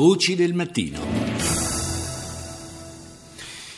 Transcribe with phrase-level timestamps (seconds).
[0.00, 0.98] Voci del mattino.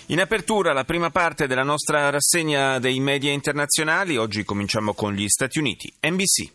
[0.07, 5.27] In apertura la prima parte della nostra rassegna dei media internazionali, oggi cominciamo con gli
[5.27, 5.93] Stati Uniti.
[6.00, 6.48] NBC.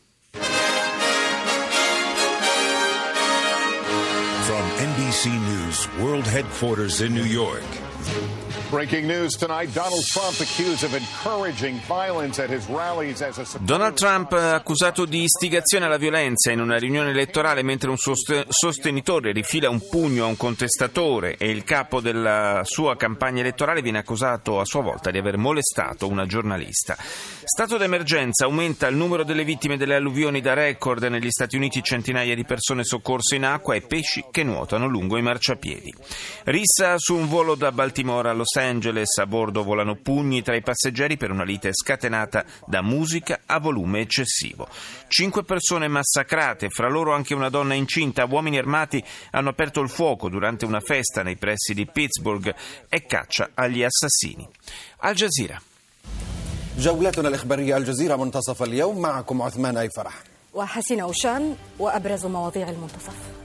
[4.46, 7.97] From NBC News World Headquarters in New York.
[13.60, 19.32] Donald Trump Trump accusato di istigazione alla violenza in una riunione elettorale mentre un sostenitore
[19.32, 24.60] rifila un pugno a un contestatore e il capo della sua campagna elettorale viene accusato
[24.60, 26.96] a sua volta di aver molestato una giornalista.
[26.98, 32.34] Stato d'emergenza aumenta il numero delle vittime delle alluvioni da record negli Stati Uniti, centinaia
[32.34, 35.94] di persone soccorse in acqua e pesci che nuotano lungo i marciapiedi.
[36.46, 40.63] Rissa su un volo da Baltimora a Los Angeles, a bordo volano pugni tra i
[40.63, 44.67] passeggeri per una lite scatenata da musica a volume eccessivo.
[45.07, 50.29] Cinque persone massacrate, fra loro anche una donna incinta, uomini armati hanno aperto il fuoco
[50.29, 52.55] durante una festa nei pressi di Pittsburgh
[52.89, 54.49] e caccia agli assassini.
[54.99, 55.61] Al Jazeera.
[56.79, 60.15] جولتنا الإخبارية الجزيرة منتصف اليوم معكم عثمان أي فرح
[60.55, 63.36] وحسين أوشان وأبرز مواضيع المنتصف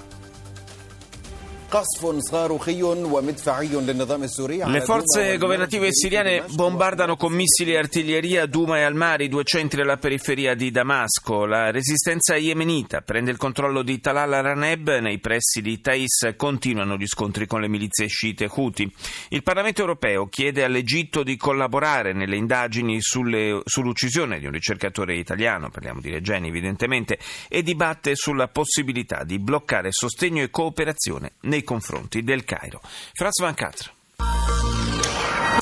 [4.66, 9.96] le forze governative siriane bombardano con missili e artiglieria Duma e Al-Mari, due centri alla
[9.96, 11.46] periferia di Damasco.
[11.46, 14.98] La resistenza yemenita prende il controllo di Talal Araneb.
[14.98, 18.94] Nei pressi di Thais continuano gli scontri con le milizie sciite Houthi.
[19.30, 25.70] Il Parlamento europeo chiede all'Egitto di collaborare nelle indagini sulle, sull'uccisione di un ricercatore italiano,
[25.70, 32.22] parliamo di Regeni evidentemente, e dibatte sulla possibilità di bloccare sostegno e cooperazione nei confronti
[32.22, 32.80] del Cairo.
[33.14, 34.51] Franz Van Catre.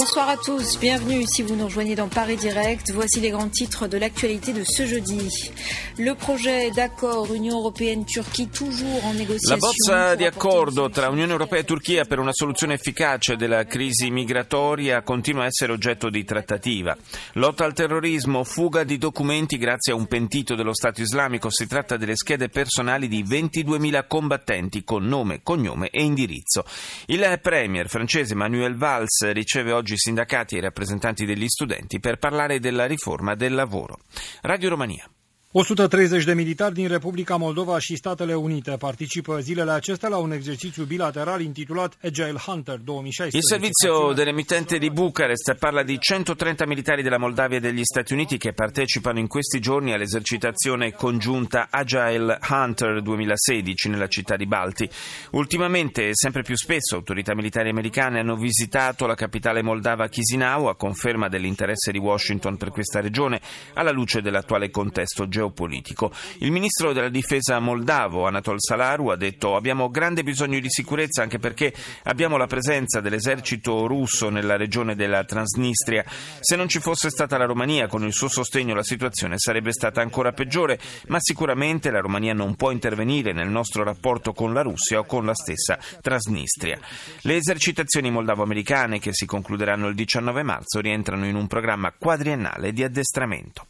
[0.00, 2.90] Bonsoir à tous, bienvenue si vous nous rejoignez dans Paris Direct.
[2.92, 5.52] Voici les grands titres de l'actualité de ce jeudi.
[5.98, 9.50] Le projet d'accordo Unione Europea-Turchia toujours en négociation.
[9.50, 14.10] La bozza di accordo tra Unione Europea e Turchia per una soluzione efficace della crisi
[14.10, 16.96] migratoria continua a essere oggetto di trattativa.
[17.34, 21.50] Lotta al terrorismo, fuga di documenti grazie a un pentito dello Stato islamico.
[21.50, 26.64] Si tratta delle schede personali di 22.000 combattenti con nome, cognome e indirizzo.
[27.06, 32.86] Il premier francese Manuel Valls riceve oggi sindacati e rappresentanti degli studenti per parlare della
[32.86, 33.98] riforma del lavoro.
[34.42, 35.10] Radio Romania.
[35.52, 40.84] 130 de militari din Republica Moldova și Statele Unite participă zilele acestea la un exercițiu
[40.84, 43.36] bilateral intitulat Agile Hunter 2016.
[43.36, 48.36] Il servizio dell'emittente di Bucarest parla di 130 militari della Moldavia e degli Stati Uniti
[48.36, 54.88] che partecipano in questi giorni all'esercitazione congiunta Agile Hunter 2016 nella città di Balti.
[55.32, 61.28] Ultimamente, sempre più spesso, autorità militari americane hanno visitato la capitale moldava Chisinau a conferma
[61.28, 63.40] dell'interesse di Washington per questa regione
[63.74, 66.12] alla luce dell'attuale contesto geopolitico geopolitico.
[66.38, 71.38] Il ministro della difesa moldavo Anatol Salaru ha detto abbiamo grande bisogno di sicurezza anche
[71.38, 71.72] perché
[72.04, 76.04] abbiamo la presenza dell'esercito russo nella regione della Transnistria.
[76.40, 80.02] Se non ci fosse stata la Romania con il suo sostegno la situazione sarebbe stata
[80.02, 84.98] ancora peggiore, ma sicuramente la Romania non può intervenire nel nostro rapporto con la Russia
[84.98, 86.78] o con la stessa Transnistria.
[87.22, 92.84] Le esercitazioni moldavo-americane che si concluderanno il 19 marzo rientrano in un programma quadriennale di
[92.84, 93.66] addestramento.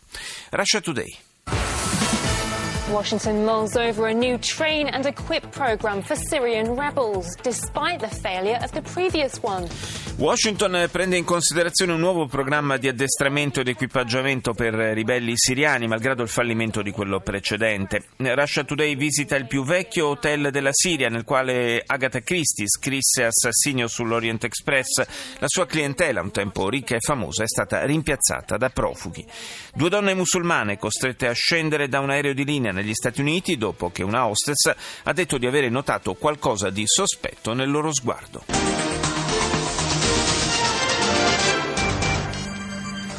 [0.51, 1.30] Russia Today.
[2.91, 8.59] Washington mulls over a new train and equip program for Syrian rebels, despite the failure
[8.63, 9.69] of the previous one.
[10.17, 16.23] Washington prende in considerazione un nuovo programma di addestramento ed equipaggiamento per ribelli siriani, malgrado
[16.23, 18.05] il fallimento di quello precedente.
[18.17, 23.89] Russia Today visita il più vecchio hotel della Siria, nel quale Agatha Christie scrisse Assassinio
[23.89, 25.39] sull'Orient Express.
[25.39, 29.25] La sua clientela, un tempo ricca e famosa, è stata rimpiazzata da profughi.
[29.73, 33.91] Due donne musulmane costrette a scendere da un aereo di linea negli Stati Uniti dopo
[33.91, 34.75] che una hostess
[35.05, 39.00] ha detto di avere notato qualcosa di sospetto nel loro sguardo.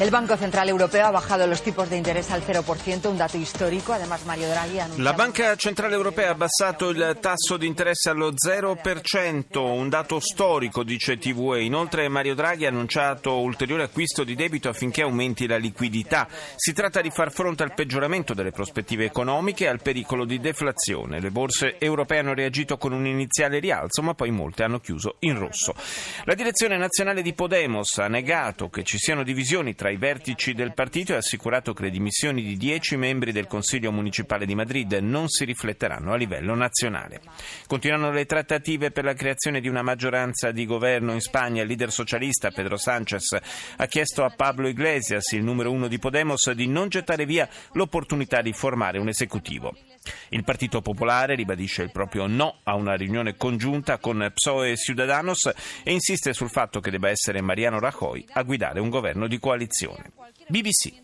[0.02, 3.92] El Banco Central Europeo ha bajado los tipos de interés al 0%, un dato histórico.
[3.92, 8.32] Además, Mario Draghi ha La Banca Centrale Europea ha abbassato il tasso di interesse allo
[8.32, 11.62] 0%, un dato storico, dice TVE.
[11.62, 16.26] Inoltre Mario Draghi ha annunciato ulteriore acquisto di debito affinché aumenti la liquidità.
[16.56, 21.20] Si tratta di far fronte al peggioramento delle prospettive economiche e al pericolo di deflazione.
[21.20, 25.38] Le borse europee hanno reagito con un iniziale rialzo, ma poi molte hanno chiuso in
[25.38, 25.76] rosso.
[26.24, 30.72] La direzione nazionale di Podemos ha negato che ci siano divisioni tra ai vertici del
[30.72, 34.92] partito e ha assicurato che le dimissioni di dieci membri del Consiglio municipale di Madrid
[34.94, 37.20] non si rifletteranno a livello nazionale.
[37.66, 41.62] Continuano le trattative per la creazione di una maggioranza di governo in Spagna.
[41.62, 43.38] Il leader socialista Pedro Sánchez
[43.76, 48.40] ha chiesto a Pablo Iglesias, il numero uno di Podemos, di non gettare via l'opportunità
[48.40, 49.76] di formare un esecutivo.
[50.30, 55.52] Il Partito Popolare ribadisce il proprio no a una riunione congiunta con PSOE e Ciudadanos
[55.84, 59.81] e insiste sul fatto che debba essere Mariano Rajoy a guidare un governo di coalizione.
[59.90, 60.94] BBC.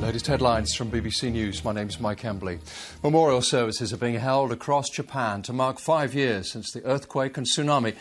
[0.00, 1.64] Latest headlines from BBC News.
[1.64, 2.60] My name is Mike Embley.
[3.02, 7.46] Memorial services are being held across Japan to mark five years since the earthquake and
[7.46, 7.96] tsunami.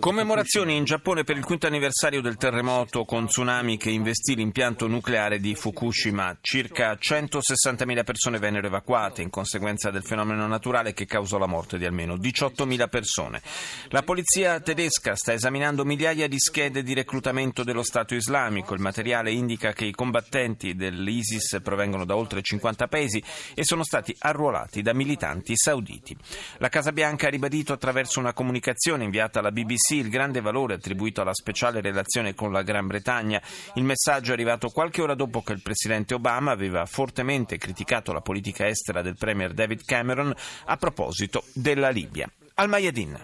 [0.00, 5.38] Commemorazioni in Giappone per il quinto anniversario del terremoto con tsunami che investì l'impianto nucleare
[5.38, 6.36] di Fukushima.
[6.42, 11.86] Circa 160.000 persone vennero evacuate in conseguenza del fenomeno naturale che causò la morte di
[11.86, 13.40] almeno 18.000 persone.
[13.88, 18.74] La polizia tedesca sta esaminando migliaia di schede di reclutamento dello Stato islamico.
[18.74, 23.24] Il materiale indica che i combattenti dell'ISIS provengono da oltre 50 paesi
[23.54, 26.14] e sono stati arruolati da militanti sauditi.
[26.58, 31.21] La Casa Bianca ha ribadito attraverso una comunicazione inviata alla BBC il grande valore attribuito
[31.21, 33.41] alla speciale relazione con la Gran Bretagna.
[33.75, 38.21] Il messaggio è arrivato qualche ora dopo che il presidente Obama aveva fortemente criticato la
[38.21, 40.33] politica estera del premier David Cameron
[40.65, 42.29] a proposito della Libia.
[42.55, 43.19] Al Mayadin.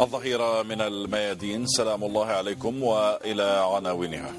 [0.00, 4.32] الظهيرة من الميادين سلام الله عليكم وإلى عناوينها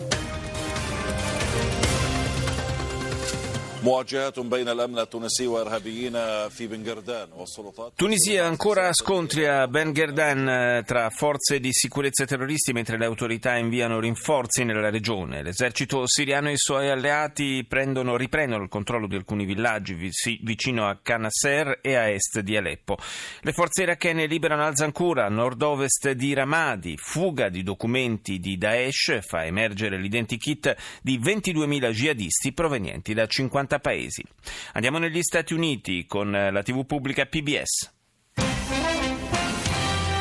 [7.96, 13.06] Tunisia ancora scontri a Ben Gerdan eh, tra forze di sicurezza e terroristi mentre le
[13.06, 15.42] autorità inviano rinforzi nella regione.
[15.42, 19.94] L'esercito siriano e i suoi alleati prendono, riprendono il controllo di alcuni villaggi
[20.42, 22.96] vicino a Canasser e a est di Aleppo.
[23.40, 26.96] Le forze irachene liberano Al-Zankura, a nord-ovest di Ramadi.
[26.96, 34.24] Fuga di documenti di Daesh fa emergere l'identikit di 22.000 jihadisti provenienti da 50 paesi.
[34.72, 37.91] Andiamo negli Stati Uniti con la TV pubblica PBS.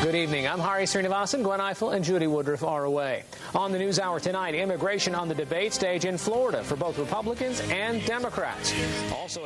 [0.02, 0.48] Good evening.
[0.48, 1.44] I'm Hari Srinivasan.
[1.44, 3.22] Gwen Eiffel and Judy Woodruff are away.
[3.54, 7.62] On the news hour tonight, immigration on the debate stage in Florida for both Republicans
[7.70, 8.74] and Democrats.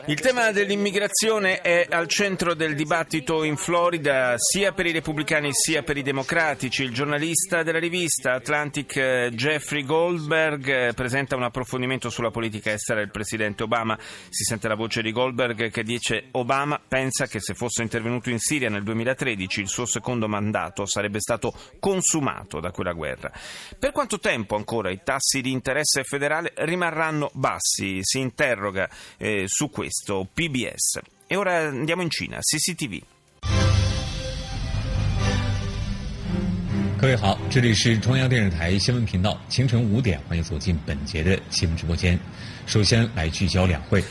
[0.07, 5.83] Il tema dell'immigrazione è al centro del dibattito in Florida sia per i repubblicani sia
[5.83, 6.85] per i democratici.
[6.85, 13.01] Il giornalista della rivista Atlantic eh, Jeffrey Goldberg eh, presenta un approfondimento sulla politica estera
[13.01, 13.99] del presidente Obama.
[14.31, 18.39] Si sente la voce di Goldberg che dice Obama pensa che se fosse intervenuto in
[18.39, 23.32] Siria nel 2013 il suo secondo mandato mandato sarebbe stato consumato da quella guerra.
[23.78, 28.00] Per quanto tempo ancora i tassi di interesse federale rimarranno bassi?
[28.02, 31.00] Si interroga eh, su questo PBS.
[31.28, 33.02] E ora andiamo in Cina, CCTV.
[36.98, 42.20] 各位好，这里是中央电视台新闻频道，清晨五点，欢迎走进本节的新闻直播间。
[42.68, 44.04] 首先来聚焦两会。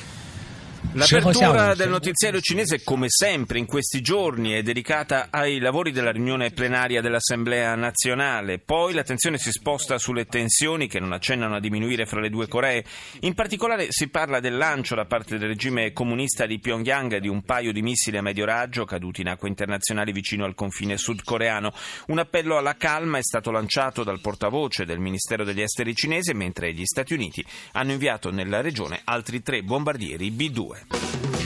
[0.94, 6.52] L'apertura del notiziario cinese, come sempre in questi giorni, è dedicata ai lavori della riunione
[6.52, 8.60] plenaria dell'Assemblea nazionale.
[8.60, 12.84] Poi l'attenzione si sposta sulle tensioni che non accennano a diminuire fra le due Coree.
[13.22, 17.44] In particolare si parla del lancio da parte del regime comunista di Pyongyang di un
[17.44, 21.74] paio di missili a medio raggio caduti in acque internazionali vicino al confine sudcoreano.
[22.08, 26.74] Un appello alla calma è stato lanciato dal portavoce del Ministero degli Esteri cinese, mentre
[26.74, 27.44] gli Stati Uniti
[27.74, 30.75] hanno inviato nella regione altri tre bombardieri B-2.
[30.76, 31.45] elsewhere.